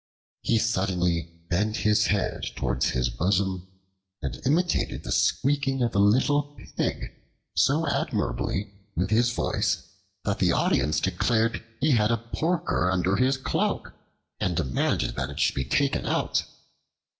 He 0.41 0.57
suddenly 0.57 1.31
bent 1.47 1.77
his 1.85 2.07
head 2.07 2.45
towards 2.55 2.89
his 2.89 3.07
bosom 3.09 3.67
and 4.23 4.41
imitated 4.47 5.03
the 5.03 5.11
squeaking 5.11 5.83
of 5.83 5.93
a 5.93 5.99
little 5.99 6.57
pig 6.75 7.13
so 7.53 7.87
admirably 7.87 8.71
with 8.95 9.11
his 9.11 9.29
voice 9.29 9.83
that 10.25 10.39
the 10.39 10.53
audience 10.53 10.99
declared 10.99 11.63
he 11.79 11.91
had 11.91 12.09
a 12.09 12.17
porker 12.17 12.89
under 12.89 13.15
his 13.17 13.37
cloak, 13.37 13.93
and 14.39 14.57
demanded 14.57 15.15
that 15.17 15.29
it 15.29 15.39
should 15.39 15.53
be 15.53 15.69
shaken 15.69 16.07
out. 16.07 16.45